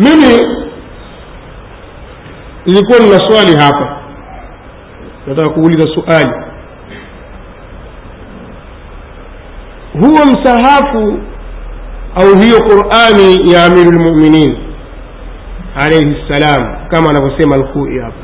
[0.00, 0.40] mimi
[2.66, 3.96] nilikuwa nina swali hapa.
[5.26, 6.30] Nataka kuuliza suali.
[9.92, 11.18] Huo msahafu
[12.14, 14.56] au hiyo qurani ya amiru lmuminin
[15.74, 18.14] alaihi ssalam kama anavyosema alkhui hapa.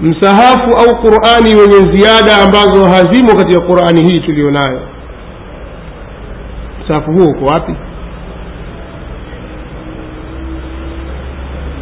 [0.00, 4.80] Msahafu au qurani wenye ziada ambazo hazimo katika qurani hii tuliyo nayo
[6.84, 7.74] msahafu huo uko wapi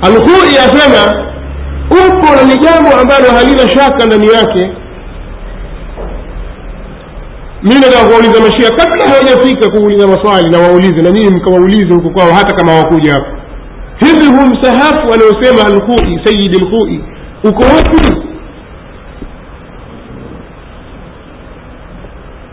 [0.02, 1.28] alkhui asema
[1.90, 4.70] upo na ni jambo ambalo halina shaka ndani yake.
[7.62, 12.32] Mi nataka kuwauliza mashia kabla hawajafika kuuliza maswali na waulize na nyinyi mkawaulize huko kwao
[12.32, 13.26] hata kama hawakuja hapo
[14.00, 17.04] hivi huu msahafu anaosema alkhui sayidi lhui
[17.44, 18.16] uko wapi?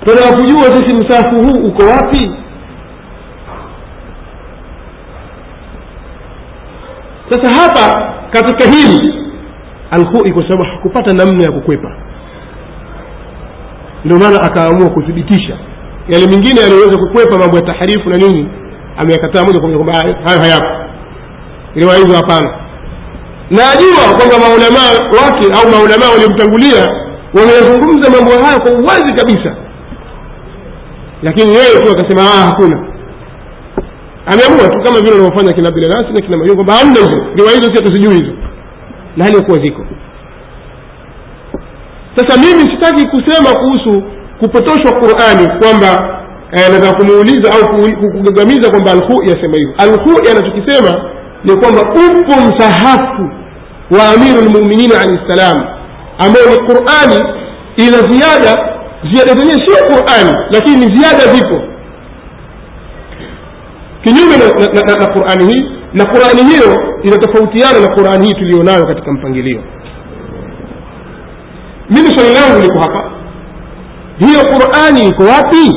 [0.03, 2.31] Tunataka kujua sisi msahafu huu uko wapi
[7.29, 9.13] sasa hapa katika hili
[9.91, 11.91] alkhui kwa sababu hakupata namna ya kukwepa.
[14.05, 15.57] Ndio maana akaamua kuthibitisha
[16.07, 18.49] yale mengine yaliyoweza kukwepa mambo ya taharifu na nini
[18.97, 19.93] ameyakataa moja kwa kwamba
[20.25, 20.67] hayo hayapo.
[21.75, 22.53] Iliwa hivyo hapana.
[23.49, 24.89] Najua kwamba maulamaa
[25.23, 26.85] wake au maulamaa waliomtangulia
[27.33, 29.55] wameyazungumza mambo hayo kwa uwazi kabisa.
[31.23, 32.87] Lakini yeye tu akasema ah hakuna
[34.31, 37.75] ameamua tu kama vile wanaofanya kina bilalasi na kina mayungu kwamba hamna hizo riwaya hizo
[37.75, 38.33] si tuzijui hizo.
[39.17, 39.85] Na hali ya kuwa ziko.
[42.15, 44.03] Sasa mimi sitaki kusema kuhusu
[44.39, 46.19] kupotoshwa qurani kwamba
[46.51, 47.63] eh, nataka kumuuliza au
[48.11, 49.73] kugagamiza kwamba alhui asema hivyo.
[49.77, 51.09] Alhui anachokisema
[51.43, 53.29] ni kwamba upo msahafu
[53.91, 55.63] wa amiru lmuminin alahi ssalam
[56.19, 57.19] ambayo ni qurani
[57.77, 58.75] ina ziada
[59.13, 61.61] ziada zenyewe sio qurani lakini ziada zipo
[64.03, 69.61] kinyume na, qurani hii na qurani hiyo inatofautiana na qurani hii tuliyonayo katika mpangilio.
[71.89, 73.11] Mimi swali langu liko hapa.
[74.19, 75.75] Hiyo qurani iko wapi?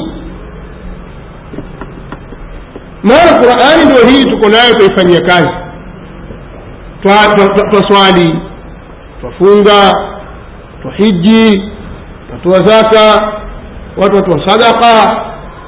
[3.03, 5.49] Maana qurani ndio hii tuko nayo tuifanyia kazi.
[7.71, 8.41] Twaswali
[9.21, 9.93] twafunga
[10.83, 11.63] twahiji
[12.43, 13.33] twatoa zaka
[13.97, 15.17] watu watoa sadaka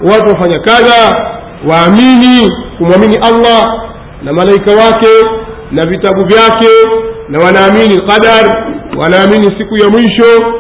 [0.02, 1.33] watu wafanya kadha
[1.68, 3.66] waamini kumwamini allah
[4.22, 5.30] na malaika wake
[5.72, 6.68] na vitabu vyake
[7.28, 8.66] na wanaamini qadar
[8.98, 10.54] wanaamini siku ya mwisho.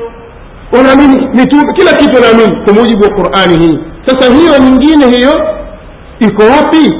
[0.72, 3.78] Wanaamini mitume kila kitu wanaamini kwa mujibu wa qurani hii.
[4.06, 5.32] Sasa hiyo nyingine hiyo
[6.18, 6.94] iko wapi?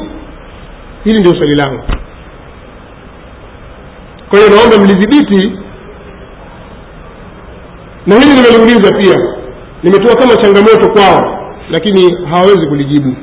[1.05, 1.83] Hili ndio swali langu.
[4.31, 5.53] Kwa hiyo naomba mlidhibiti
[8.07, 9.17] na hili nimeliuliza pia.
[9.83, 11.41] Nimetoa kama changamoto kwao
[11.71, 13.17] lakini hawawezi kulijibu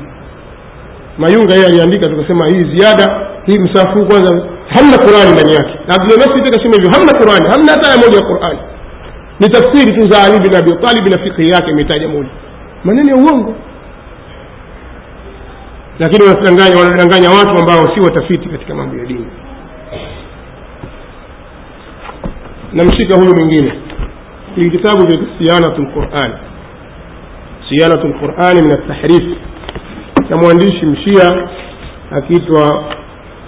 [1.22, 3.06] mayunga yeye aliandika tukasema hii ziada
[3.46, 4.30] hii msafu kwanza
[4.76, 5.74] hamna qurani ndani yake.
[5.88, 8.60] Na abdulnasi pia kasema hivyo hamna qurani hamna hata moja ya qurani.
[9.40, 12.30] Ni tafsiri tu za ali bin abi talib na fikhi yake imetaja moja.
[12.84, 13.56] Maneno ya uongo.
[16.00, 19.28] Lakini wanadanganya wanadanganya watu ambao si watafiti katika mambo ya dini.
[22.74, 23.74] Namshika huyu mwingine.
[24.56, 26.34] Hii kitabu cha sianatu lqurani
[27.70, 29.38] sianatu lqurani min altahrif
[30.32, 31.48] na mwandishi mshia
[32.12, 32.84] akiitwa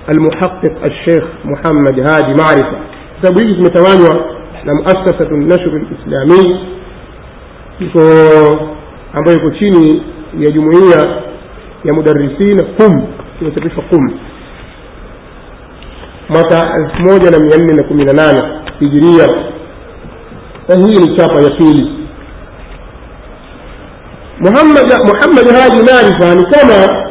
[0.08, 2.76] almuhaqiq alsheikh muhammad hadi marifa
[3.16, 4.26] kitabu hiki kimetawanywa
[4.66, 6.60] na muasasatu nashri lislamii
[7.80, 8.00] iko
[9.14, 10.04] ambayo iko chini
[10.40, 11.22] ya jumuiya
[11.84, 13.04] ya mudarisina qum
[13.40, 14.12] kimechapishwa qum.
[16.30, 18.42] Mwaka elfu moja na mia nne na kumi na nane
[18.80, 19.28] hijiria
[20.68, 21.92] na hii ni chapa ya pili
[24.40, 27.04] muhammad muhammad Haji marifa ni kama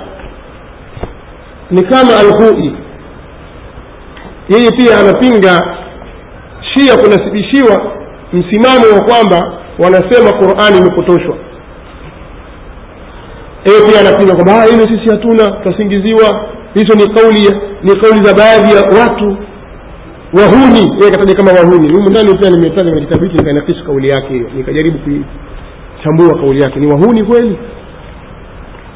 [1.71, 2.77] ni kama alhui
[4.49, 5.77] yeye pia anapinga
[6.75, 7.93] shia kunasibishiwa
[8.33, 11.37] msimamo wa kwamba wanasema qurani imepotoshwa
[13.67, 16.47] yeye pia anapinga kwamba hilo sisi hatuna tasingiziwa.
[16.75, 17.41] hizo ni kauli
[17.83, 19.37] ni kauli za baadhi ya watu
[20.33, 20.93] wahuni.
[21.01, 21.93] Yeye kataja kama wahuni.
[21.95, 24.51] Humu ndani pia nimetaja kwenye kitabu hiki nikanakisha kauli yake hiyo.
[24.57, 24.99] Nikajaribu
[26.03, 26.81] kuichambua kauli yake.
[26.81, 27.59] Ni wahuni kweli?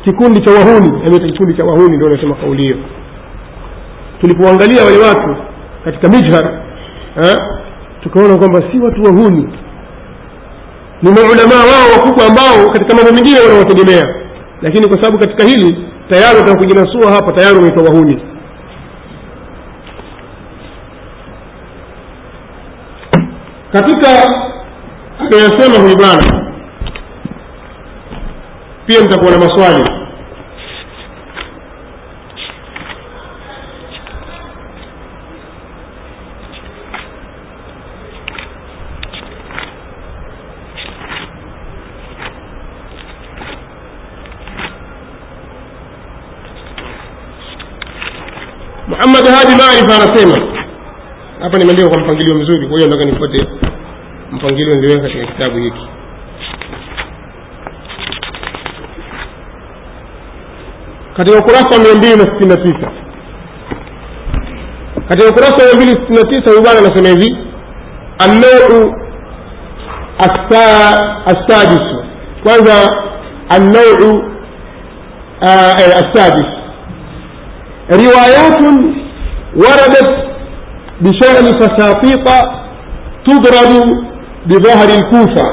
[0.04, 2.76] Kikundi cha wahuni yaani kikundi cha wahuni ndio anasema kauli hiyo.
[4.20, 5.36] Tulipoangalia wale watu
[5.84, 6.60] katika mijhar
[7.22, 7.36] eh,
[8.02, 9.48] tukaona kwamba si watu wahuni.
[11.02, 14.14] Ni maulamaa wao wakubwa ambao katika mambo mengine wanawategemea.
[14.62, 18.22] Lakini kwa sababu katika hili tayari watakujinasua hapa tayari wameitwa wahuni.
[23.72, 24.08] Katika
[25.18, 26.45] anayosema huyu bwana
[28.86, 29.84] pia mtakuwa na maswali.
[48.88, 50.36] Muhammad hadi maarifa anasema
[51.40, 53.46] hapa nimeandika kwa mpangilio mzuri kwa hiyo nataka nifuate
[54.32, 55.88] mpangilio niliweka katika kitabu hiki.
[61.16, 62.90] Katika ukurasa mia mbili na sitini na tisa
[65.08, 67.36] katika ukurasa mia mbili sitini na tisa huyu bwana anasema hivi
[68.24, 68.92] النوع
[71.28, 71.82] السادس
[72.44, 72.90] kwanza
[73.56, 74.22] النوع
[76.02, 76.46] السادس
[77.90, 78.60] روايات
[79.56, 80.08] وردت
[81.00, 82.28] بشأن فساطيط
[83.26, 83.86] تضرب
[84.46, 85.46] بظهر الكوفة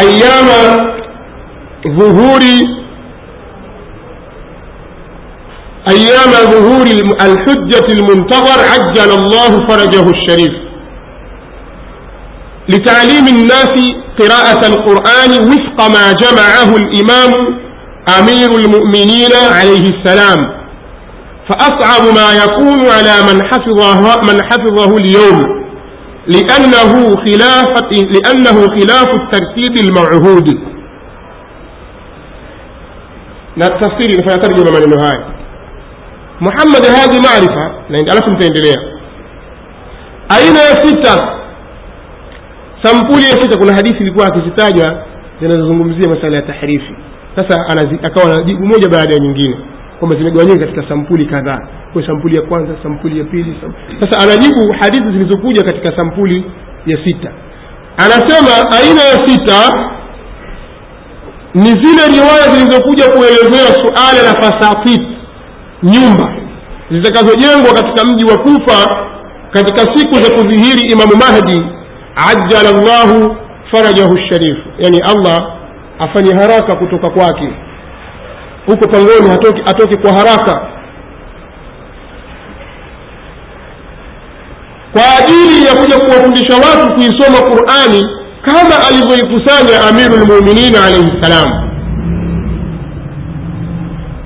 [0.00, 0.48] أيام
[1.98, 2.40] ظهور
[5.88, 6.86] أيام ظهور
[7.26, 10.54] الحجة المنتظر عجل الله فرجه الشريف.
[12.68, 13.92] لتعليم الناس
[14.22, 17.32] قراءة القرآن وفق ما جمعه الإمام
[18.18, 20.60] أمير المؤمنين عليه السلام.
[21.48, 24.00] فأصعب ما يكون على من حفظه
[24.32, 25.60] من حفظه اليوم
[26.26, 30.58] لأنه خلاف لأنه خلاف الترتيب المعهود
[33.68, 35.39] تفسيري فيترجم من النهاية.
[36.40, 37.74] muhammad hadhi marifa
[38.12, 38.76] alafu nitaendelea
[40.28, 41.28] aina ya sita
[42.82, 44.96] sampuli ya sita kuna hadithi ilikuwa akizitaja
[45.40, 46.94] zinazozungumzia masala ya tahrifi.
[47.36, 47.66] Sasa
[48.02, 49.56] akawa na jibu moja baada ya nyingine
[49.98, 51.68] kwamba zimegawanyika katika sampuli kadhaa.
[51.92, 54.00] Kwa sampuli ya kwanza sampuli ya pili sampuli.
[54.00, 56.44] sasa anajibu hadithi zilizokuja katika sampuli
[56.86, 57.30] ya sita.
[57.96, 59.90] Anasema aina ya sita
[61.54, 65.00] ni zile riwaya zilizokuja kuelezea suala la fasatit
[65.82, 66.32] nyumba
[66.90, 68.96] zitakazojengwa katika mji wa kufa
[69.52, 71.62] katika siku za kudhihiri imamu mahdi
[72.16, 73.36] ajala llahu
[73.72, 74.62] farajahu sharifu.
[74.78, 75.50] Yani allah
[75.98, 77.48] afanye haraka kutoka kwake.
[78.66, 80.66] Huko pangoni atoke, atoke kwa haraka.
[84.92, 88.02] Kwa ajili ya kuja kuwafundisha watu kuisoma qurani
[88.42, 91.69] kama alivyoikusanya amiru lmuminin alaihi ssalam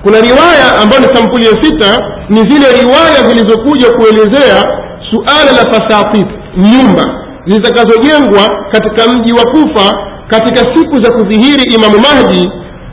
[0.05, 1.97] kuna riwaya ambayo ni sampuli ya sita
[2.29, 4.63] ni zile riwaya zilizokuja kuelezea
[5.11, 7.05] suala la fasatit nyumba
[7.47, 9.93] zitakazojengwa katika mji wa kufa
[10.29, 12.51] katika siku za kudhihiri imamu mahdi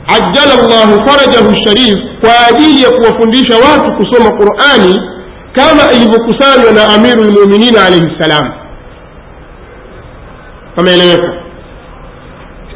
[0.08, 5.00] ajala llahu farajahu sharif kwa ajili ya kuwafundisha watu kusoma qurani
[5.52, 8.52] kama ilivyokusanywa na amiru lmuminin alaihi ssalam
[10.76, 11.32] pameeleweka?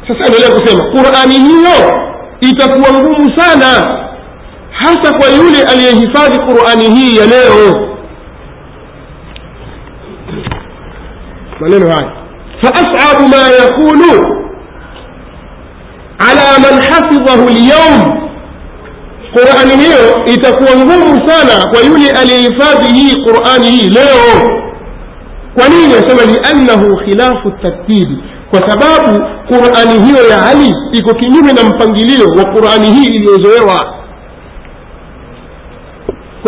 [0.07, 1.99] Sasa endelea kusema qurani hiyo
[2.39, 3.97] itakuwa ngumu sana
[4.79, 7.87] hasa kwa yule aliyehifadhi qurani hii ya leo.
[11.59, 12.11] Maneno haya
[12.61, 14.37] faasabu ma yakunu
[16.29, 18.27] ala man hafidhahu lyaum
[19.33, 24.49] qurani hiyo itakuwa ngumu sana kwa yule aliyehifadhi hii qurani hii leo.
[25.55, 28.17] Kwa nini asema liannahu khilafu tartibi
[28.49, 33.93] kwa sababu qurani hiyo ya ali iko kinyume na mpangilio wa qurani hii iliyozoewa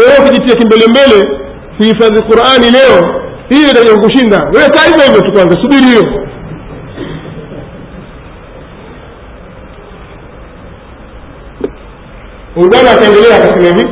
[0.05, 1.39] kwa hiyo kimbelembele
[1.77, 6.25] kuhifadhi qurani leo hiyo itaja kushinda wewe kaa hivyo hivyo tu kwanza subiri hiyo.
[12.55, 13.89] Ungana akaendelea akasema hivi.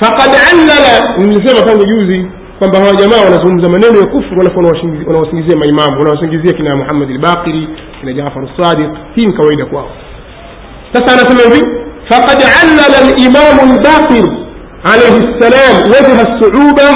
[0.00, 2.26] Fakad allala nilisema tangu juzi
[2.58, 4.58] kwamba hawa jamaa wanazungumza maneno ya kufru alafu
[5.06, 7.68] wanawasingizia maimamu wanawasingizia kina muhammad lbakiri
[8.00, 9.90] kina jafar sadiq hii ni kawaida kwao.
[10.92, 11.66] Sasa anasema hivi
[12.09, 14.43] faqad allala limamu albaqir
[14.85, 16.89] عليه السلام وجه الصعوبة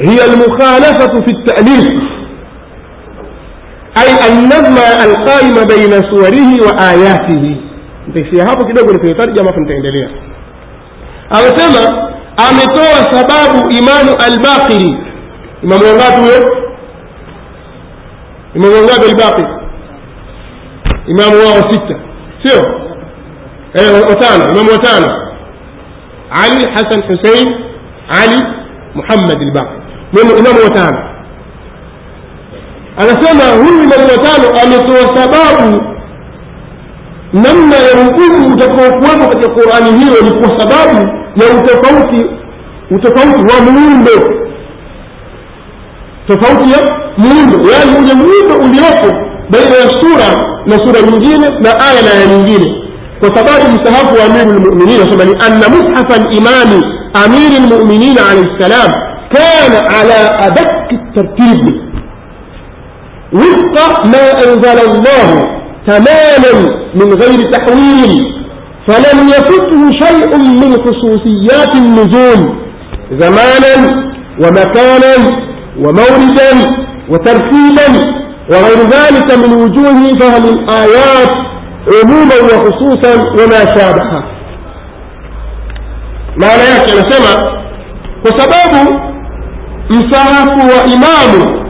[0.00, 1.92] هي المخالفة في التأليف
[4.02, 7.56] أي النظم القائم بين صوره وآياته
[8.08, 10.08] ntaishia hapo kidogo nikaitarjama afu nitaendelea
[11.30, 12.10] amesema
[12.48, 14.96] ametoa sababu imamu albaqiri
[15.62, 16.68] imamu wangapi huyo
[18.54, 19.48] imamu wangapi albaqiri
[21.06, 21.96] imamu wao sita
[22.42, 22.62] sio
[23.79, 25.33] إيه، وثانا من وثانا
[26.31, 27.45] علي حسن حسين
[28.17, 28.37] علي
[28.95, 29.69] محمد الباق
[30.13, 31.13] من إمام وثانا
[32.99, 35.81] أنا سمع هم من وثانا أن توسباب
[37.33, 40.89] نمنا يرقوك وتقوك وابو في القرآن هي ولكو سباب
[41.37, 42.11] يرقوك
[42.91, 44.23] وتقوك ومنون به
[46.27, 46.81] تقوك يا
[47.17, 50.29] منون به يعني هو يمنون به بين السورة
[50.67, 52.82] نسورة من جينة نآية لآية من جينة
[53.23, 53.65] kwa sababu
[54.25, 57.57] أمير المؤمنين amiru lmuminin asema ni anna mushafa limami amiri
[59.33, 61.81] كان على أدق الترتيب.
[63.33, 65.27] وفق ما أنزل الله
[65.87, 66.53] تماما
[66.95, 68.21] من غير تحويل
[68.87, 72.55] فلم يفته شيء من خصوصيات النجوم
[73.11, 73.75] زمانا
[74.39, 75.15] ومكانا
[75.79, 76.51] وموردا
[77.09, 77.87] وترتيبا
[78.51, 81.52] وغير ذلك من وجوه فهل الآيات
[81.87, 84.33] umuman wa hususan wama
[86.35, 87.59] maana yake anasema
[88.21, 88.99] kwa sababu
[89.89, 91.65] msaafu wa imamu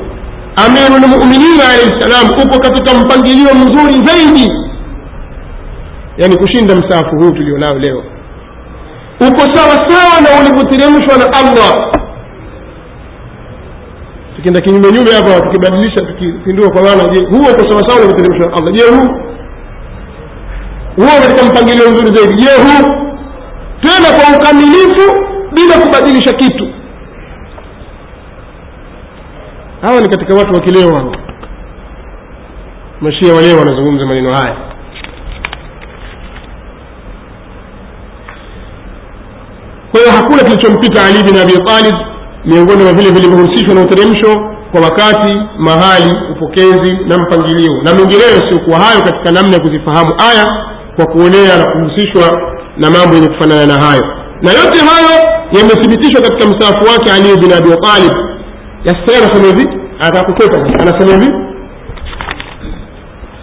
[0.65, 4.51] amirulmuminin alaihi ssalam uko katika mpangilio mzuri zaidi
[6.17, 8.03] yani kushinda msaafu huu tulionao leo.
[9.19, 11.91] Uko sawa sawa na ulivyoteremshwa na allah.
[14.35, 18.73] Tukienda kinyumenyume hapa tukibadilisha tukipindua kwa maana je huu uko sawasawa ulivyoteremshwa na allah?
[18.73, 19.32] Je huu
[20.95, 22.35] huo katika mpangilio mzuri zaidi.
[22.43, 23.03] Je huu?
[23.81, 25.23] Tena kwa ukamilifu
[25.53, 26.67] bila kubadilisha kitu.
[29.81, 30.61] Hawa ni katika watu wa
[30.95, 31.17] hawa.
[33.01, 34.55] Mashia waleo wanazungumza maneno haya.
[39.91, 41.93] Kwa hiyo hakuna kilichompita ali bin abi talib
[42.45, 44.33] miongoni mwa vile vilivyohusishwa na uteremsho
[44.71, 47.81] kwa wakati mahali upokezi na mpangilio.
[47.83, 50.13] Na mengineyo siokuwa hayo katika namna ya kuzifahamu.
[50.31, 50.45] Aya
[50.95, 52.41] kwa kuonea na kuhusishwa
[52.77, 54.03] na mambo yenye kufanana na hayo.
[54.41, 58.13] Na yote hayo yamethibitishwa katika msaafu wake ali bin abi talib.
[58.83, 60.57] Yasikia anasema hivi atakuketa.
[60.79, 61.31] Anasema hivi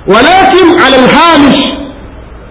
[0.07, 1.65] walakin ala lhamish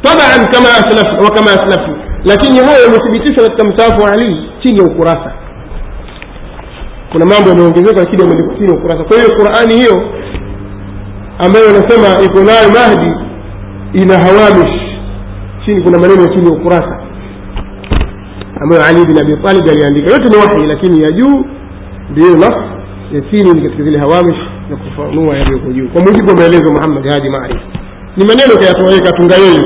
[0.04, 5.32] taban kama aslaf wa aslafna lakini hayo yamethibitishwa katika msaafu wa ali chini ya ukurasa.
[7.12, 9.04] Kuna mambo yameongezeka lakini yameandikwa chini ya ukurasa.
[9.04, 10.10] Kwa hiyo qurani hiyo
[11.40, 13.12] ambayo anasema iko nayo mahdi
[13.94, 14.89] ina hawamish
[15.70, 17.00] chini kuna maneno chini ya ukurasa
[18.62, 21.46] ambayo ali bin abi talib aliandika yote ni wahi lakini ya juu
[22.12, 22.54] ndiyo nas
[23.12, 24.38] ya chini ni katika zile hawamish
[24.70, 27.62] na kufanua yaliyoko juu kwa mujibu wa maelezo muhammad hadi maarif
[28.18, 29.62] ni maneno kayatoweka tunga yeye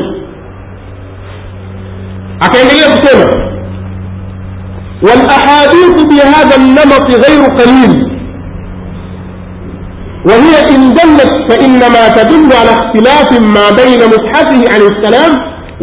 [2.39, 3.53] akaendelea kusema
[5.03, 7.91] والاحاديث بهذا النمط غير قليل
[10.27, 15.31] وهي إن دلت فإنما تدل على اختلاف ما بين مصحفه عليه السلام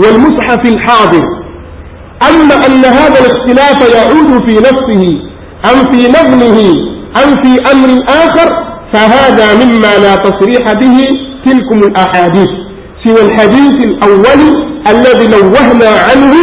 [0.02, 1.25] والمصحف الحاضر.
[2.30, 5.02] أما أن هذا الاختلاف يعود في نفسه
[5.64, 6.59] أم في نظمه
[7.23, 8.49] أم في أمر آخر
[8.92, 10.97] فهذا مما لا تصريح به
[11.47, 12.49] تلكم الأحاديث
[13.04, 14.40] سوى الحديث الأول
[14.88, 16.35] الذي نوهنا عنه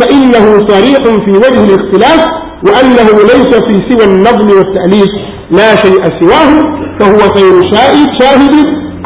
[0.00, 2.26] فإنه صريح في وجه الاختلاف
[2.66, 5.08] وأنه ليس في سوى النظم والتأليف
[5.50, 6.60] لا شيء سواه
[7.00, 8.54] فهو خير شاهد شاهد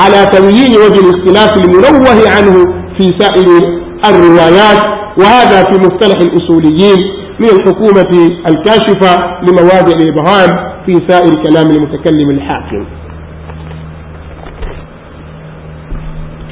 [0.00, 2.64] على تبيين وجه الاختلاف المنوه عنه
[2.98, 4.80] في سائر الروايات
[5.18, 6.98] وهذا في مصطلح الأصوليين
[7.40, 10.50] من الحكومة الكاشفة لمواضع الإبهام
[10.86, 12.84] في سائر كلام المتكلم الحاكم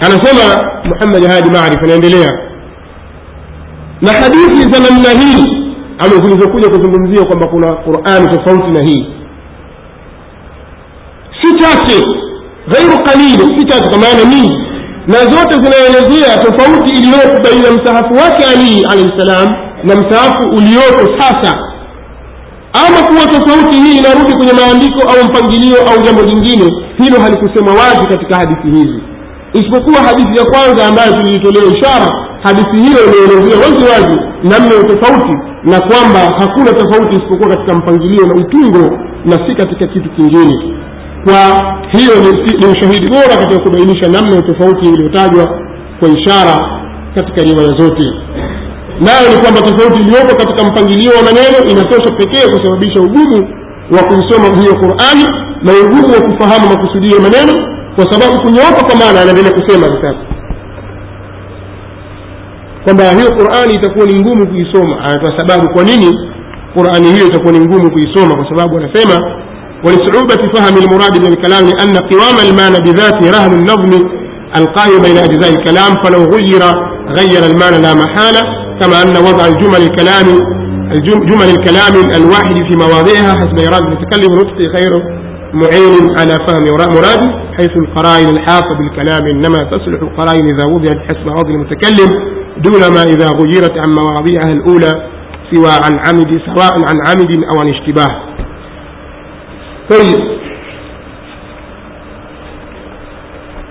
[0.00, 0.44] anasema
[0.84, 2.28] muhammad hadi maarif anaendelea
[4.00, 5.44] na hadithi za namna hii
[6.24, 9.06] zilizokuja kuzungumzia kwamba kuna qurani tofauti na hii
[11.42, 12.04] si chache
[12.68, 14.56] ghairu qalili si chache kwa maana nyingi
[15.06, 19.48] na zote zinaelezea tofauti iliyopo baina msahafu wake ali alaihi ssalam
[19.84, 21.58] na msahafu uliopo sasa.
[22.86, 26.64] Ama kuwa tofauti hii inarudi kwenye maandiko au mpangilio au jambo jingine
[26.98, 29.02] hilo halikusema wazi katika hadithi hizi.
[29.52, 32.08] Isipokuwa hadithi ya kwanza ambayo tulilitolea ishara
[32.42, 35.34] hadithi hiyo imeelezea wazi wazi namna ya tofauti
[35.64, 40.54] na kwamba hakuna tofauti isipokuwa katika mpangilio na utungo na si katika kitu kingine
[41.24, 41.40] kwa
[41.92, 45.60] hiyo ni, ushahidi bora katika kubainisha namna ya tofauti iliyotajwa
[46.00, 46.80] kwa ishara
[47.14, 48.04] katika riwaya zote.
[49.00, 53.48] Nayo ni kwamba tofauti iliyopo katika mpangilio wa maneno inatosha pekee kusababisha ugumu
[53.96, 55.24] wa kuisoma hiyo qurani
[55.62, 57.52] na ugumu wa kufahamu makusudio ya maneno
[57.96, 60.14] kwa sababu kunyooka kwa maana anaendelea kusema sasa.
[62.84, 64.98] Kwamba hiyo qurani itakuwa ni ngumu kuisoma.
[64.98, 66.30] Anatoa sababu kwa nini
[66.74, 68.34] qurani hiyo itakuwa ni ngumu kuisoma?
[68.36, 69.43] Kwa sababu anasema
[69.84, 73.92] ولصعوبة فهم المراد من الكلام لأن قوام المعنى بذاته رهن النظم
[74.56, 76.62] القائم بين أجزاء الكلام فلو غير
[77.18, 78.40] غير المعنى لا محالة
[78.80, 80.26] كما أن وضع الجمل الكلام
[81.28, 84.92] جمل الكلام الواحد في مواضعها حسب إرادة المتكلم ونطق خير
[85.54, 86.64] معين على فهم
[86.96, 92.08] مراده حيث القرائن الحاطة بالكلام إنما تصلح القرائن إذا وضعت حسب وضع المتكلم
[92.56, 94.92] دون ما إذا غيرت عن مواضيعها الأولى
[95.52, 98.33] سوى عن عمد سواء عن عمد أو عن اشتباه.
[99.90, 100.34] طيب.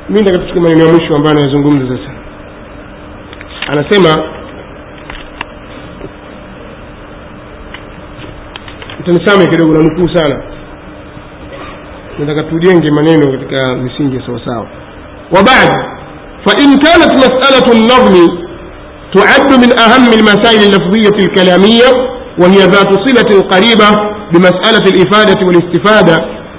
[0.09, 2.05] مين دقت تسكم من يوم شو أمبارح يزنقون دزس
[3.69, 4.13] أنا سمع
[9.05, 10.41] تنسامي كده ولا نقص أنا
[12.19, 14.65] ندقت تودين جمانين وقت كمسين جسوا ساو
[15.37, 15.69] وبعد
[16.45, 18.15] فإن كانت مسألة النظم
[19.15, 23.89] تعد من أهم المسائل اللفظية الكلامية وهي ذات صلة قريبة
[24.33, 26.15] بمسألة الإفادة والاستفادة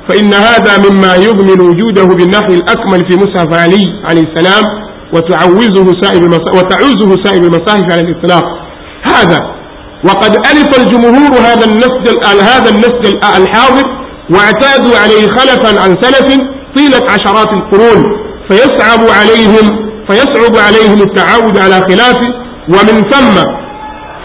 [0.08, 4.62] فإن هذا مما يضمن وجوده بالنحو الأكمل في مصحف علي عليه السلام
[5.12, 6.22] وتعوزه المصاحف
[6.56, 8.44] وتعوزه سائر المصاحف على الإطلاق.
[9.02, 9.38] هذا
[10.08, 13.82] وقد ألف الجمهور هذا النسج هذا النسج الحاضر
[14.30, 16.28] واعتادوا عليه خلفا عن سلف
[16.76, 18.02] طيلة عشرات القرون
[18.50, 19.70] فيصعب عليهم
[20.08, 22.28] فيصعب عليهم التعود على خلافه
[22.68, 23.42] ومن ثم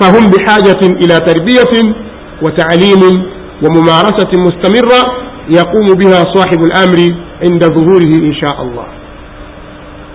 [0.00, 1.94] فهم بحاجة إلى تربية
[2.42, 3.22] وتعليم
[3.62, 5.00] وممارسة مستمرة
[5.48, 6.98] يقوم بها صاحب الأمر
[7.42, 8.86] عند ظهوره إن شاء الله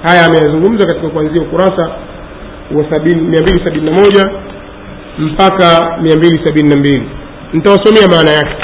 [0.03, 1.81] haya ameyazungumza katika kuanzia ukurasa
[2.75, 4.31] wa 271
[5.19, 7.01] mpaka 272
[7.53, 8.55] nitawasomea maana yake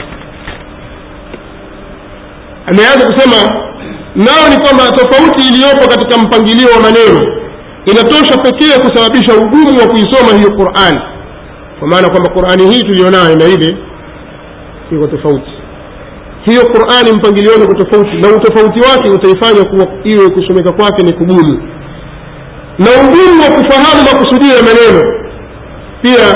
[2.66, 3.38] ameanza kusema
[4.16, 7.39] nao ni kwamba tofauti iliyopo katika mpangilio wa maneno
[7.87, 11.01] inatosha pekee kusababisha ugumu wa kuisoma hiyo qurani
[11.79, 13.77] kwa maana kwamba qurani hii tuliyonayo na ile
[14.93, 15.51] iko tofauti.
[16.45, 21.63] Hiyo qurani mpangilio wake tofauti na utofauti wake utaifanya kuwa iwe kusomeka kwake ni kugumu.
[22.79, 25.03] Na ugumu wa kufahamu makusudio ya maneno
[26.03, 26.27] pia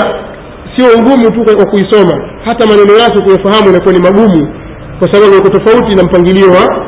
[0.75, 2.29] sio ugumu tu kwa kuisoma.
[2.45, 4.53] Hata maneno yake kuyafahamu inakuwa ni magumu
[4.99, 6.85] kwa sababu iko tofauti na mpangilio wa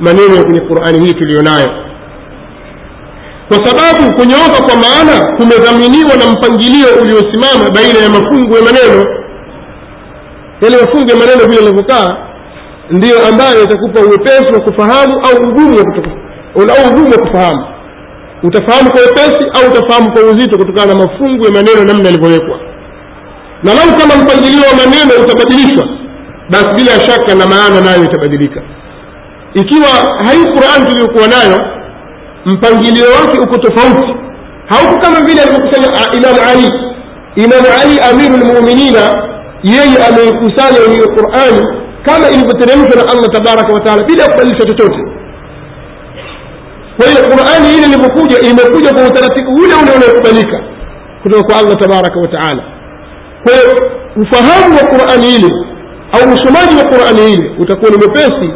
[0.00, 1.66] maneno ya kwenye qurani hii tuliyonayo
[3.48, 9.06] kwa sababu kunyooka kwa maana kumedhaminiwa na mpangilio uliosimama baina ya mafungu ya maneno.
[10.60, 12.16] Yale mafungu ya maneno vile yanavyokaa
[12.90, 15.78] ndiyo ambayo yatakupa uwepesi wa kufahamu au ugumu
[16.56, 17.64] au ugumu wa kufahamu.
[18.42, 22.58] Utafahamu kwa wepesi au utafahamu kwa uzito kutokana na mafungu ya maneno namna yalivyowekwa.
[23.62, 25.88] Na lau kama mpangilio wa maneno utabadilishwa
[26.50, 28.62] basi bila shaka na maana nayo itabadilika.
[29.54, 29.88] Ikiwa
[30.26, 31.58] hai qurani tuliyokuwa nayo
[32.46, 34.14] mpangilio wake uko tofauti.
[34.66, 36.68] Hauko kama vile alivyokusanya imamu ali.
[37.44, 39.00] Imamu ali amiru lmuminina
[39.62, 41.66] yeye ameikusanya hiyo qurani
[42.06, 45.00] kama ilivyoteremshwa na allah tabaraka wataala bila ya kubadilisha chochote.
[46.96, 50.60] Kwa hiyo qurani ile ilivyokuja imekuja kwa utaratibu ule ule unaokubalika
[51.22, 52.62] kutoka kwa allah tabaraka wataala
[53.42, 55.50] kwa hiyo ufahamu wa qurani ile
[56.12, 58.50] au usomaji wa qurani ile utakuwa ni mwepesi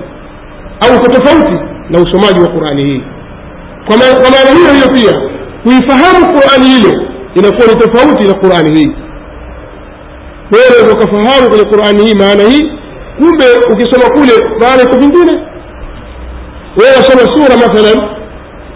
[0.81, 1.55] au uko tofauti
[1.91, 3.03] na usomaji wa qurani hii
[3.99, 5.21] kwa maana hiyo hiyo pia
[5.63, 6.91] kuifahamu qurani hilo
[7.35, 8.91] inakuwa ni tofauti na qurani hii.
[10.53, 12.71] Wewe ukafahamu kwenye qurani hii maana hii
[13.19, 15.33] kumbe ukisoma kule maana iko vingine
[16.77, 18.09] wewe wasoma sura mathalan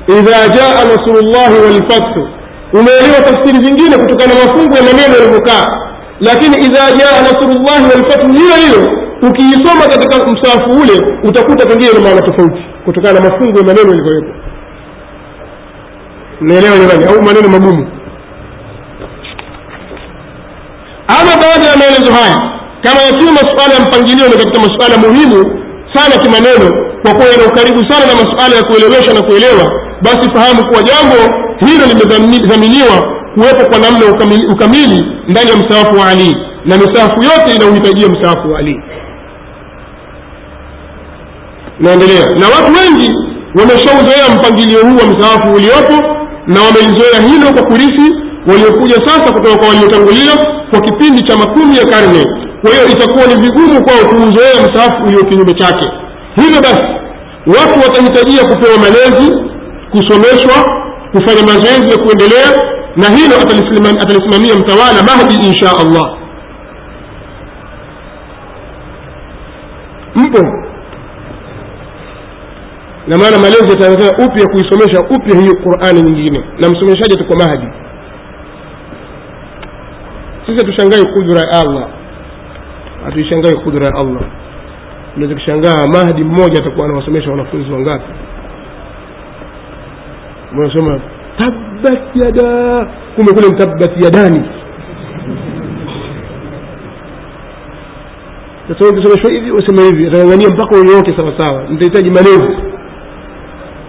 [0.09, 2.29] idha jaa nasrullahi walfathu
[2.73, 5.65] umeelewa tafsiri zingine kutokana na mafungu ya maneno yalivyokaa.
[6.21, 8.91] Lakini idha jaa nasrullahi walfathu hiyo hiyo
[9.29, 14.35] ukiisoma katika msaafu ule utakuta pengine na maana tofauti kutokana na mafungu ya maneno yalivyowekwa
[16.41, 17.05] mnaelewa jamani?
[17.05, 17.89] Au maneno magumu?
[21.09, 22.37] Ama baada ya maelezo haya
[22.83, 25.61] kama yakiwa masuala ya mpangilio ni katika masuala muhimu
[25.95, 26.71] sana kimaneno
[27.03, 31.17] kwa kuwa yana ukaribu sana na masuala ya kuelewesha na kuelewa basi fahamu kuwa jambo
[31.67, 32.97] hilo limedhaminiwa
[33.35, 36.35] kuwepo kwa namna ukamili, ukamili ndani ya msawafu wa alii
[36.67, 38.81] na misahafu yote inauhitajia msahafu wa alii
[41.81, 43.11] naendelea na watu wengi
[43.55, 46.14] wameshauzoea mpangilio huu wa msahafu uliopo
[46.47, 48.09] na wamelizoea hilo kwa kurithi
[48.47, 50.33] waliokuja sasa kutoka kwa waliotangulia
[50.71, 52.25] kwa kipindi cha makumi ya karne.
[52.63, 55.87] Kwa hiyo itakuwa ni vigumu kwao kuuzoea msahafu ulio kinyume chake.
[56.37, 56.87] Hivyo basi
[57.47, 59.29] watu watahitajia kupewa malezi
[59.91, 60.57] kusomeshwa
[61.13, 62.49] kufanya mazoezi ya kuendelea
[62.97, 66.17] na hilo atalisimamia mtawala mahdi insha allah.
[70.15, 70.64] Mpo
[73.07, 76.39] na maana malezi yataanzia upya kuisomesha upya hiyo qurani nyingine.
[76.61, 77.67] Na msomeshaji tuko mahdi.
[80.47, 81.89] Sisi tushangae kudra ya allah.
[83.05, 84.23] Hatuishangae kudra ya allah.
[85.17, 88.13] Unaweza kushangaa mahdi mmoja atakuwa anawasomesha wanafunzi wangapi?
[90.59, 91.01] Wanasoma
[91.39, 92.87] tabbat yada.
[93.17, 94.45] Kumbe kule tabbat yadani.
[98.69, 101.63] Sasa ukisomeshwa hivi useme hivi atangangania mpaka unyooke sawasawa.
[101.71, 102.74] Nitahitaji malezi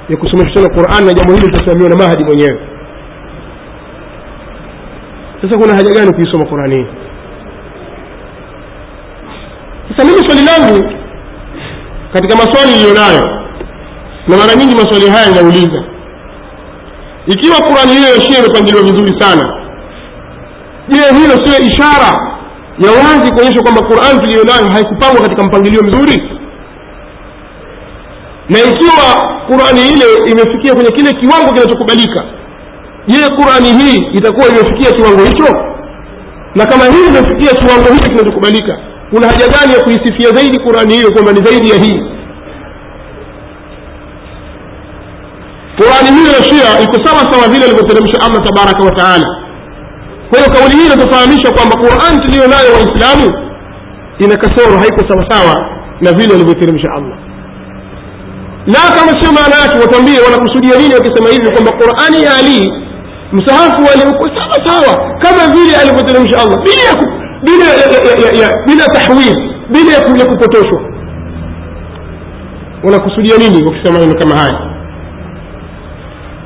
[0.09, 2.59] ya kusomesha tena quran na jambo hili litasimamiwa na mahadi mwenyewe.
[5.41, 6.85] Sasa kuna haja gani kuisoma qurani hii?
[9.89, 10.93] Sasa mimi swali langu
[12.13, 13.23] katika maswali iliyonayo
[14.27, 15.83] na mara nyingi maswali haya yanauliza
[17.27, 19.53] ikiwa qurani hiyo yashia imepangiliwa vizuri sana
[20.89, 22.11] je hilo sio ishara
[22.79, 26.34] ya wazi kuonyesha kwamba qurani tuliyonayo haikupangwa katika mpangilio mzuri
[28.49, 29.05] na ikiwa
[29.47, 32.23] qurani ile imefikia kwenye kile kiwango kinachokubalika
[33.07, 35.53] je qurani hii itakuwa imefikia kiwango hicho?
[36.55, 38.77] Na kama hii imefikia kiwango hicho kinachokubalika
[39.09, 41.99] kuna haja gani ya kuisifia zaidi qurani hiyo kwamba ni zaidi ya hii?
[45.77, 49.27] Qurani hiyo ya shia iko sawa sawa vile alivyoteremsha allah tabaraka wa taala.
[50.29, 53.25] Kwa hiyo kauli hii inatufahamisha kwamba qurani tuliyo nayo waislamu
[54.19, 55.69] ina kasoro haiko sawasawa
[56.01, 57.17] na vile alivyoteremsha allah
[58.73, 62.71] la kama sio maana yake watambie wanakusudia nini wakisema hivi kwamba qurani ya alii
[63.33, 66.57] msahafu aliuko uko sawa sawa kama vile alivyoteremsha allah.
[66.63, 66.91] Bila
[68.15, 69.35] bila bila tahwil
[69.69, 70.81] bila ya kupotoshwa.
[72.83, 74.59] Wanakusudia nini wakisema maneno kama haya?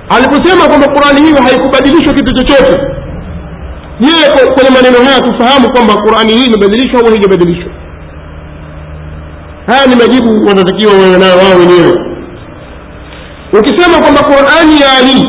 [0.10, 2.82] Aliposema kwamba qurani hiyo haikubadilishwa kitu chochote
[4.00, 4.14] je
[4.54, 7.72] kwenye maneno haya tufahamu kwamba qurani hii imebadilishwa au haijabadilishwa?
[9.68, 12.09] Haya ni majibu wanatakiwa wawe nayo wao wenyewe
[13.54, 15.28] ukisema kwamba qurani ya ali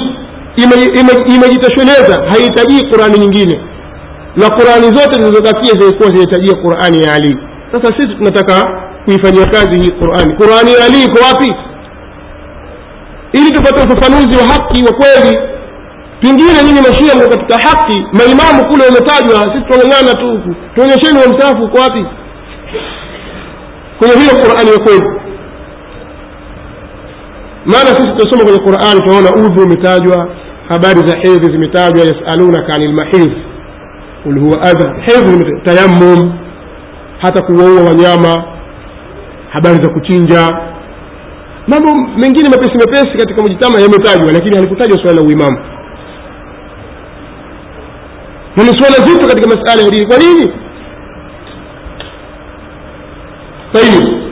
[0.56, 3.60] ime- ime- imejitosheleza haihitajii qurani nyingine.
[4.36, 7.36] Na qurani zote zilizobakia zilikuwa zinahitajia qurani ya ali.
[7.72, 10.34] Sasa sisi tunataka kuifanyia kazi hii qurani.
[10.36, 11.54] Qurani ya ali iko wapi?
[13.32, 15.38] Ili tupate ufafanuzi wa haki wa kweli.
[16.20, 21.62] Pengine nyinyi mashia mko katika haki maimamu kule wametajwa sisi tunang'ang'ana tu tuonyesheni wa msahafu
[21.64, 22.04] uko wapi.
[23.98, 25.20] Kwenye hiyo qurani ya kweli
[27.66, 30.28] maana sisi tunasoma kwenye qurani tunaona udhu umetajwa
[30.68, 33.32] habari za hedhi zimetajwa yasalunaka ani lmahidh
[34.22, 34.94] qul huwa adha.
[35.00, 36.32] Hedhi tayamum
[37.22, 38.44] hata kuwaua wanyama
[39.50, 40.48] habari za kuchinja.
[41.66, 45.58] Mambo mengine mepesi mepesi katika mujitama yametajwa lakini halikutajwa swala la uimamu
[48.56, 50.06] na ni swala zito katika masala ya dini.
[50.06, 50.52] Kwa nini?
[53.72, 54.29] Tayib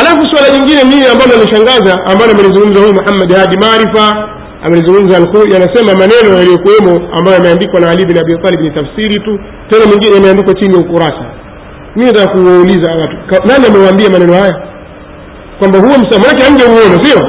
[0.00, 4.28] alafu suala jingine mimi ambalo alishangaza ambalo amelizungumza huyu muhammad hadi maarifa
[4.64, 9.38] amelizungumza alkhuri anasema maneno yaliyokuwemo ambayo yameandikwa na ali bin abi talib ni tafsiri tu
[9.70, 11.24] tena mwingine yameandikwa chini ya ukurasa.
[11.96, 13.16] Mi nataka kuwauliza watu
[13.48, 14.62] nani amewaambia maneno haya?
[15.58, 17.20] Kwamba huo msahafu manake hamjauona sio?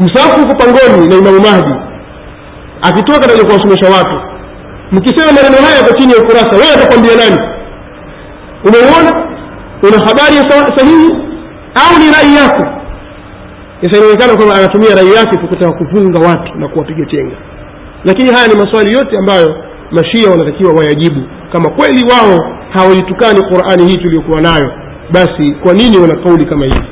[0.00, 1.74] Msahafu huko pangoni na imamu mahdi
[2.82, 4.20] akitoka taja kuwasomesha watu
[4.92, 7.38] mkisema maneno haya kwa chini ya ukurasa wewe atakwambia nani?
[8.64, 9.29] Umeuona
[9.82, 11.08] una habari sahihi
[11.74, 12.64] au ni rai yako?
[13.82, 17.36] Sasa inaonekana kwamba anatumia rai yake kutaka kufunga watu na kuwapiga chenga
[18.04, 19.56] lakini haya ni maswali yote ambayo
[19.90, 21.22] mashia wanatakiwa wayajibu.
[21.52, 24.72] Kama kweli wao hawaitukani qurani hii tuliyokuwa nayo
[25.12, 26.82] basi kwa nini wana kauli kama hii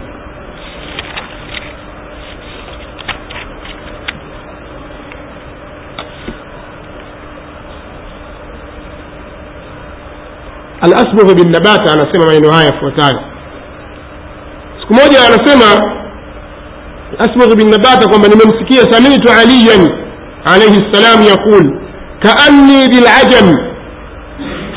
[10.80, 13.20] alasbugh bin nabata anasema maneno haya yafuatayo
[14.80, 15.68] siku moja anasema
[17.18, 19.88] asbugh bin nabata kwamba nimemsikia samitu aliyan
[20.44, 21.80] alaihi ssalam yaqul
[22.22, 23.68] kaanni bilajam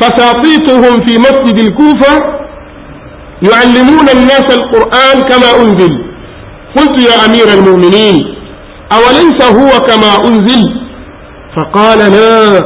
[0.01, 2.13] فساطيتهم في مسجد الكوفة
[3.41, 5.93] يعلمون الناس القرآن كما أنزل
[6.77, 8.15] قلت يا أمير المؤمنين
[8.93, 10.63] أوليس هو كما أنزل
[11.57, 12.59] فقال لا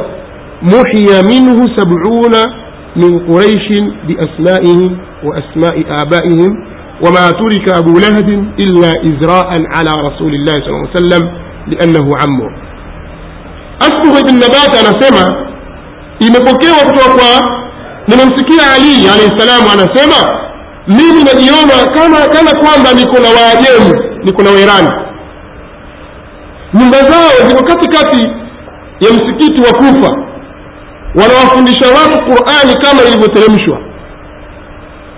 [0.62, 2.34] محي منه سبعون
[3.02, 3.66] من قريش
[4.08, 6.64] بأسمائهم وأسماء آبائهم
[7.00, 8.28] وما ترك أبو لهب
[8.64, 11.22] إلا إزراء على رسول الله صلى الله عليه وسلم
[11.66, 12.50] لأنه عمه
[13.82, 15.46] أصبغ بن نبات سمع
[16.20, 17.58] imepokewa kutoka kwa
[18.08, 20.38] nimemsikia ali alahi salamu anasema
[20.88, 24.88] mimi najiona kama kana kwamba niko na waajemi niko na wairani
[26.74, 28.28] nyumba zao ziko katikati
[29.00, 30.25] ya msikiti wa kufa
[31.20, 33.78] wanawafundisha watu qurani kama ilivyoteremshwa.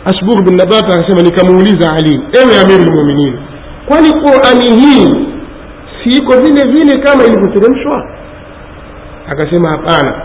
[0.05, 3.39] Ashbur bin nabata akasema nikamuuliza ali ewe amiru lmuminin
[3.87, 5.27] kwani qurani hii
[6.05, 8.07] siiko vile vile kama ilivyoteremshwa?
[9.29, 10.23] Akasema hapana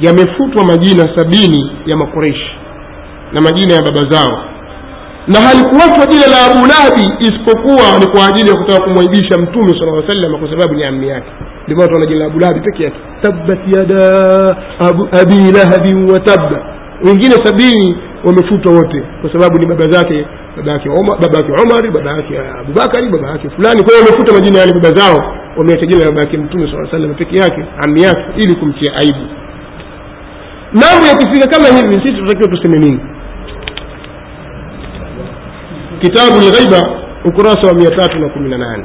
[0.00, 2.56] yamefutwa majina sabini ya makureishi
[3.32, 4.44] na majina ya baba zao.
[5.26, 10.12] Na halikuwachwa jina la abulahbi isipokuwa ni kwa ajili ya kutaka kumwaibisha mtume sala aa
[10.12, 11.30] salam kwa sababu ni ammi yake
[11.84, 12.96] ndio maana jina la abu peke yake.
[13.22, 14.00] Tabbat yada
[14.78, 16.18] abu, abi lahabin wa
[17.04, 21.52] wengine sabini wamefutwa wote kwa sababu ni baba zake baba yake Omar baba yake
[22.60, 23.82] Abubakari baba yake fulani.
[23.84, 25.34] Kwa hiyo wamefuta majina yale baba zao.
[25.56, 29.26] Wameacha jina la baba yake mtume saa sallam peke yake ami yake ili kumtia aibu.
[30.72, 33.00] Mambo yakifika kama hivi sisi tunatakiwa tuseme nini?
[36.00, 38.84] Kitabu lghaiba ukurasa wa mia tatu na kumi na nane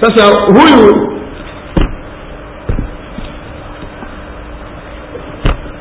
[0.00, 1.08] sasa huyu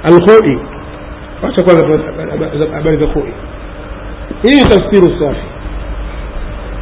[0.04, 0.60] alkhoi
[1.44, 2.00] wacha kwanza
[2.74, 3.34] habari za khoi
[4.44, 5.42] hii ni tafsiru safi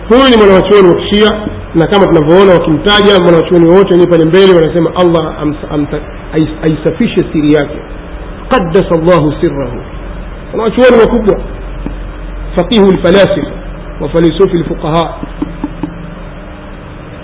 [0.10, 1.32] huyu ni mwanawachuoni wa kishia
[1.76, 5.44] na kama tunavyoona wakimtaja mwanawachuoni wote wenyewe pale mbele wanasema allah
[6.64, 7.78] aisafishe siri yake
[8.50, 9.78] qaddasa llahu sirrahu
[10.52, 11.40] wanawachuoni wakubwa
[12.56, 13.52] faqihu lfalasifa
[14.02, 15.14] wafalisufi lfuqaha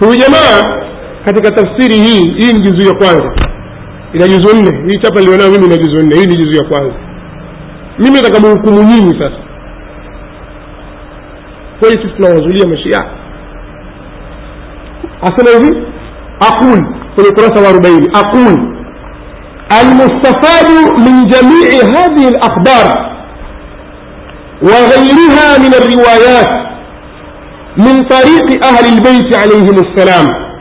[0.00, 0.82] huyu jamaa
[1.24, 3.32] katika tafsiri hii hii ni juzuu ya kwanza
[4.12, 6.94] ina juzu nne hii chapa nilionayo mimi ina juzu nne hii ni juzu ya kwanza
[7.98, 9.36] mimi nataka muhukumu nyinyi sasa
[11.80, 13.04] kweli sisi tunawazulia mashia
[15.22, 15.82] asema hivi
[16.40, 18.76] aqul kwenye ukurasa wa arobaini aqul
[19.82, 23.16] المستفاد من جميع هذه الأخبار
[24.62, 26.52] وغيرها من الروايات
[27.77, 30.51] من طريق أهل البيت عليهم السلام.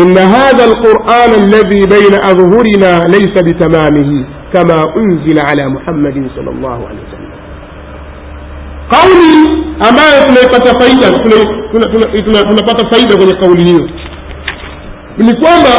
[0.00, 7.00] إن هذا القرآن الذي بين أظهرنا ليس بتمامه كما أنزل على محمد صلى الله عليه
[7.08, 7.30] وسلم.
[8.90, 9.36] قولي
[9.88, 11.08] أما تنبت فايدة
[12.50, 13.88] تنبت فايدة من قوله
[15.18, 15.76] لكوما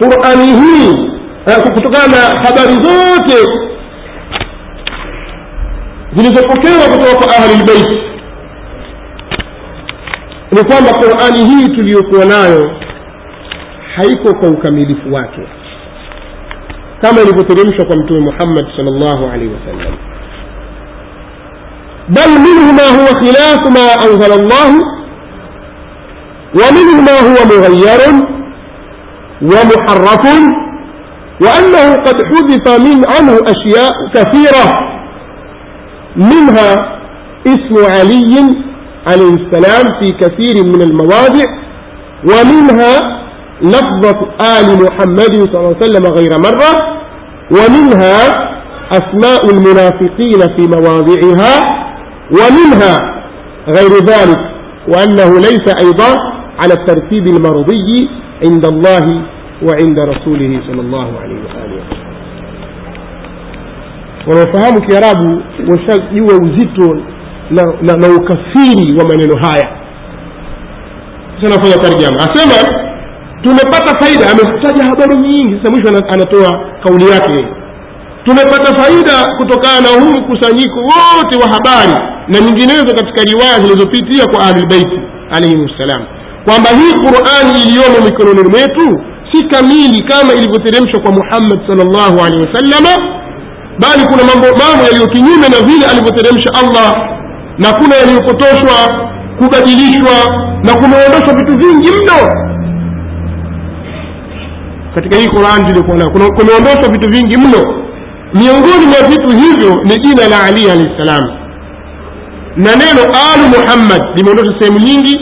[0.00, 0.62] قرآنه
[1.46, 3.44] كتقانا خبر ذاته
[6.16, 8.07] جلس فكرة كتقى أهل البيت
[10.52, 12.70] ni kwamba qurani hii tuliyokuwa nayo
[13.96, 15.40] haiko kwa ukamilifu wake
[17.02, 19.94] kama ilivyoteremshwa kwa mtume muhammad sal llahu alaihi wasallam
[22.08, 24.98] bal minhu ma huwa khilafu ma anzala llahu
[26.54, 28.00] ومنه ما هو مغير
[29.42, 30.24] ومحرف
[31.40, 34.64] وأنه قد حذف من عنه أشياء كثيرة
[36.16, 36.98] منها
[37.46, 38.54] اسم علي
[39.06, 41.44] عليه السلام في كثير من المواضع
[42.24, 43.18] ومنها
[43.62, 46.98] لفظة آل محمد صلى الله عليه وسلم غير مرة
[47.50, 48.48] ومنها
[48.92, 51.54] أسماء المنافقين في مواضعها
[52.30, 52.96] ومنها
[53.68, 54.40] غير ذلك
[54.88, 56.20] وأنه ليس أيضا
[56.58, 58.08] على الترتيب المرضي
[58.44, 59.22] عند الله
[59.62, 61.98] وعند رسوله صلى الله عليه وآله وسلم.
[64.26, 67.00] wanaofahamu kiarabu washajua uzito
[67.50, 69.68] na, na, na ukafiri wa maneno haya.
[71.40, 72.54] Sasa nafanya tarjama asema
[73.42, 74.24] tumepata faida.
[74.30, 75.56] Ametaja habari nyingi.
[75.58, 77.46] Sasa mwisho anatoa kauli yake.
[78.24, 81.92] Tumepata faida kutokana na huu mkusanyiko wote wa habari
[82.28, 86.06] na nyinginezo katika riwaya zilizopitia kwa ahlulbeiti alaihim ssalam
[86.44, 92.92] kwamba hii qurani iliyomo mikononi mwetu si kamili kama ilivyoteremshwa kwa muhammad salllahu alehi wasallama
[93.78, 96.94] bali kuna mambo mambo yaliyo kinyume na vile alivyoteremsha allah
[97.58, 100.14] na kuna yaliyopotoshwa kubadilishwa
[100.62, 102.48] na kumeondoshwa vitu vingi mno.
[104.94, 107.84] Katika hii qurani tuliokuwa nayo kumeondoshwa vitu vingi mno.
[108.34, 111.38] Miongoni mwa vitu hivyo ni jina la ali alahi ssalam
[112.56, 115.16] na neno alu muhammad limeondoshwa sehemu nyingi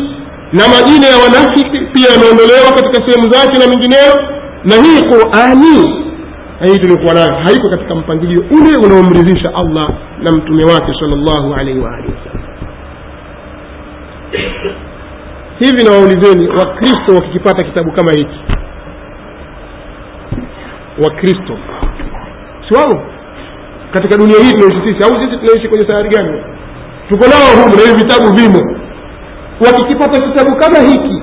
[0.53, 4.14] na majina ya wanafiki pia yameondolewa katika sehemu zake na mengineyo.
[4.64, 6.06] Na hii qurani
[6.64, 9.88] hii tuliokuwa nayo haiko katika mpangilio ule unaomridhisha allah
[10.23, 12.47] na mtume wake salllahu alaihi waalihi wasallam
[15.59, 18.40] hivi nawaulizeni wakristo wakikipata kitabu kama hiki
[21.05, 21.59] wakristo
[22.69, 23.03] si wao?
[23.92, 26.40] Katika dunia hii tunaishi sisi au sisi tunaishi kwenye sayari gani?
[27.09, 28.77] Tuko nao humu na hivi vitabu vimo.
[29.66, 31.23] Wakikipata kitabu kama hiki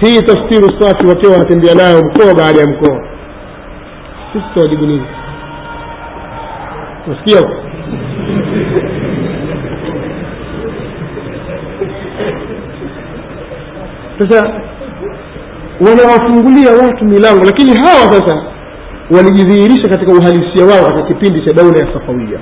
[0.00, 3.02] hii tafsiri safi wakiwa wanatembea nayo mkoa baada ya mkoa.
[4.32, 5.06] Sisi tutawajibu nini?
[7.06, 7.40] Nasikia
[14.18, 14.60] sasa
[15.80, 18.42] wanawafungulia watu milango lakini hawa sasa
[19.10, 22.38] walijidhihirisha katika uhalisia wao katika kipindi cha daula ya safawia.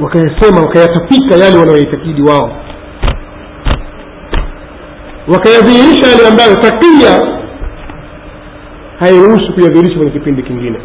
[0.00, 2.50] Wakayasema wakayatapika yale wanayoitakidi wao
[5.32, 7.38] wakayadhihirisha yale ambayo takia
[9.00, 10.78] hairuhusu kuyadhihirisha kwenye kipindi kingine.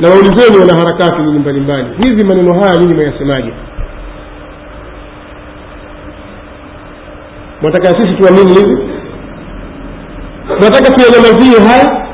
[0.00, 3.52] Na waulizeni wanaharakati nyinyi mbalimbali hizi maneno haya nyinyi mayasemaje
[7.62, 8.78] mwataka sisi tuamini hivi?
[10.60, 12.06] Nataka tuyanyamazie haya?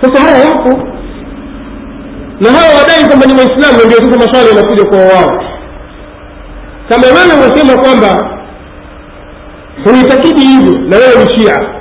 [0.00, 0.78] Sasa haya yapo.
[2.40, 5.49] Na hawa wadai kwamba ni waislamu ndio sasa maswali yanakuja kwa wao
[6.90, 8.38] kama wewe unasema kwamba
[9.84, 11.74] huitakidi hivyo na wewe ni shia.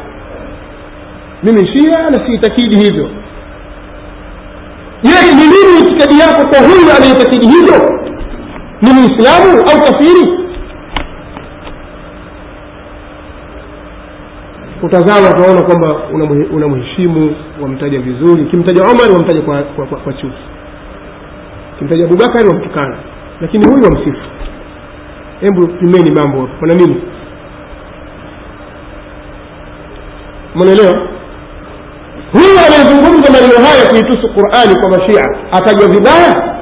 [1.44, 3.10] Mimi shia na siitakidi hivyo.
[5.04, 8.00] Je ni nini itikadi yako kwa huyu anayetakidi hivyo?
[8.82, 10.40] Ni muislamu au kafiri?
[14.84, 15.96] Utazama utaona kwamba
[16.52, 18.46] unamheshimu wamtaja vizuri.
[18.46, 20.44] Kimtaja omar wamtaja kwa, kwa, kwa, kwa chuki.
[21.80, 22.98] Kimtaja abubakari wamtukana.
[23.42, 24.22] Lakini huyu wamsifu
[25.42, 26.50] hebu pimeni mambo.
[26.60, 27.02] Kuna nini?
[30.56, 31.08] Mwanaelewa
[32.34, 35.22] huyu anayezungumza maneno haya kuitusu qurani kwa mashia
[35.52, 36.56] atajwa vibaya?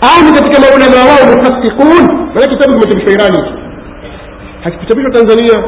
[0.00, 3.52] Au ni katika maulama wao mufasikun maana kitabu kimechapishwa irani.
[4.64, 5.64] Hakikuchapishwa tanzania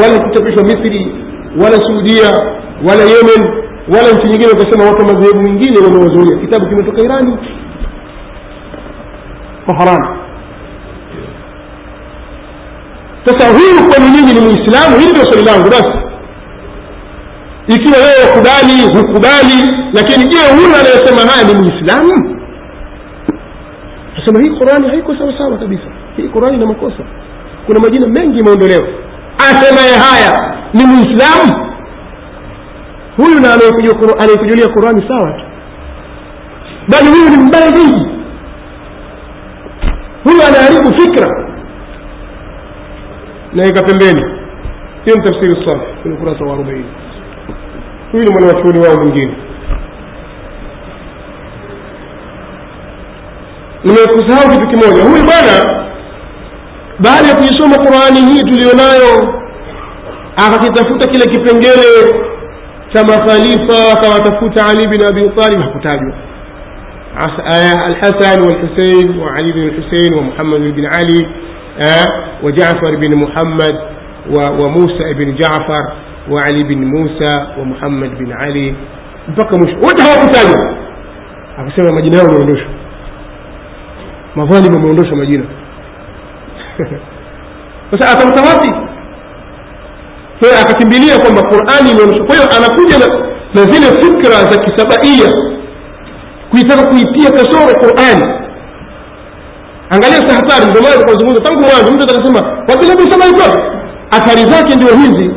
[0.00, 1.14] wala kuchapishwa misri
[1.62, 2.28] wala suudia
[2.88, 3.62] wala yemen
[3.94, 7.38] wala nchi nyingine ukasema watu wa madhehebu mingine wamewazuia kitabu kimetoka irani.
[9.66, 9.74] Kwa
[13.24, 15.90] sasa huyu kwenu nyinyi ni muislamu hili ndio swali langu basi
[17.68, 19.58] ikiwa wewe wakubali hukubali
[19.92, 22.36] lakini je huyu anayesema haya ni muislamu?
[24.18, 25.84] Nasema hii qurani haiko sawa sawa kabisa.
[26.16, 27.02] Hii qurani ina makosa.
[27.66, 28.88] Kuna majina mengi imeondolewa
[29.38, 31.66] asemaye haya ni muislamu?
[33.16, 33.54] Huyu na
[34.18, 35.44] anayekujulia qurani sawa tu.
[36.88, 38.06] Bali huyu ni mbaya zaidi.
[40.24, 41.49] Huyu anaharibu fikra
[43.52, 44.24] naweka pembeni.
[45.04, 46.84] Hiyo ni tafsiri safi kwenye ukurasa wa arobaini.
[48.12, 49.34] Huyu ni mwanachuoni wao mwingine.
[53.84, 55.02] Nimekusahau kitu kimoja.
[55.10, 55.80] Huyu bwana
[56.98, 59.34] baada ya kuisoma qurani hii tuliyonayo
[60.36, 62.14] akakitafuta kile kipengele
[62.92, 66.12] cha makhalifa akawatafuta ali bin abi talib hakutajwa.
[67.52, 71.28] Eh, alhasan walhusein waali bin lhusein wamuhamad bin ali
[72.43, 73.75] وجعفر بن محمد
[74.37, 75.83] و- وموسى بن جعفر
[76.31, 78.75] وعلي بن موسى ومحمد بن علي
[79.27, 80.73] mpaka mwisho wote hawakutajwa
[81.57, 82.67] akasema majina yao yameondoshwa
[84.35, 85.45] madhalimu wameondoshwa majina
[87.91, 88.71] sasa atamta wapi
[90.39, 93.07] kwa hiyo akakimbilia kwamba qurani imeondoshwa kwa hiyo anakuja na,
[93.55, 95.29] na zile fikra za kisabaia
[96.51, 98.33] kuitaka kuitia kasoro qurani
[99.90, 103.44] angalia sa hatari ndio tangu mwanzo mtu atakasema wakilakusema hivyo
[104.10, 105.30] athari zake ndio hizi.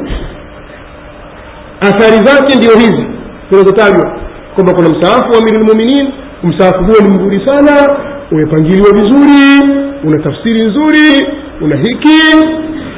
[1.82, 3.06] Athari zake ndio hizi.
[3.52, 4.12] Zinazotajwa
[4.56, 6.14] kwamba kuna msaafu wa amiri lmuminin
[6.44, 7.98] msaafu huo ni mzuri sana
[8.32, 11.28] umepangiliwa vizuri una tafsiri nzuri
[11.62, 12.20] una hiki.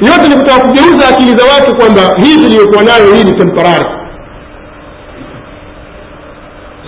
[0.02, 3.86] Yote ni kutaka kugeuza akili za watu kwamba hii tuliyokuwa nayo hii ni temporari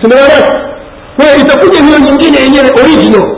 [0.02, 0.68] sinaaa
[1.16, 3.36] kwa hiyo itakuja hiyo nyingine yenyewe original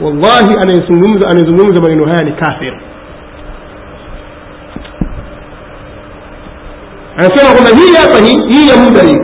[0.00, 2.74] wallahi anayezungumza anayezungumza maneno haya ni kafir.
[7.16, 9.18] Anasema kwamba hii hapa hii ya muda hii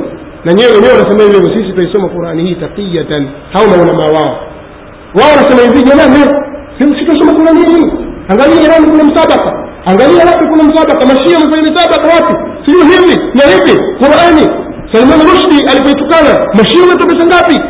[0.44, 4.36] na nyewe wenyewe wanasema hivyo sisi tunaisoma qurani hii taqiyatan hao maulamaa wao.
[5.18, 6.24] Wao wanasema hivi jamani
[6.78, 7.86] tunasoma qurani hii?
[8.28, 9.52] Angalia irani kuna msabaka.
[9.86, 11.06] Angalia wapi kuna msabaka?
[11.06, 12.34] Mashia wamefanya misabaka wapi?
[12.66, 14.64] Sio hivi na hivi qurani.
[14.92, 17.60] Salman rushdi alipoitukana mashia wametoa ngapi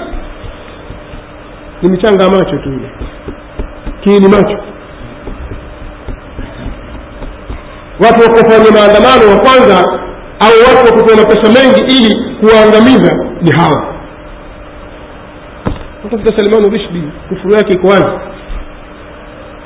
[1.84, 2.90] ni michanga macho tu ile.
[4.00, 4.58] Kiini macho.
[8.00, 10.00] Watu wakufanya maandamano wa kwanza
[10.40, 13.94] au watu wakupewa mapesa mengi ili kuwaangamiza ni hawa.
[16.04, 18.18] Utafuta salmanu rishdi kufuru yake iko wazi.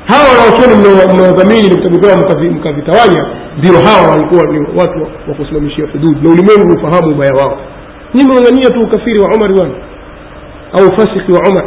[0.07, 0.75] Hawa wanaochoni
[1.15, 3.27] mnaodhamini ni vitabu vyao mkavi- mkavitawanya
[3.59, 7.59] ndio hawa walikuwa ni watu wa kusimamishia hududi na ulimwengu ufahamu ubaya wao.
[8.15, 9.75] Nyi mnaangania tu ukafiri wa umari wana
[10.73, 11.65] au ufasiki wa umar